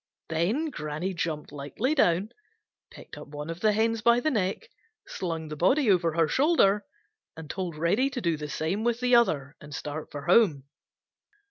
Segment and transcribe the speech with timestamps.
[0.29, 2.31] Then Granny jumped lightly down,
[2.89, 4.67] picked up one of the hens by the neck,
[5.05, 6.85] slung the body over her shoulder,
[7.37, 10.63] and told Reddy to do the same with the other and start for home.